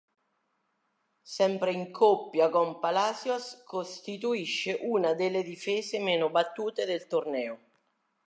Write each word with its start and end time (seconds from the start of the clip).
Sempre 1.35 1.73
in 1.73 1.91
coppia 1.91 2.49
con 2.49 2.79
Palacios, 2.79 3.61
costituisce 3.63 4.79
una 4.81 5.13
delle 5.13 5.43
difese 5.43 5.99
meno 5.99 6.31
battute 6.31 6.85
del 6.85 7.05
torneo. 7.05 7.59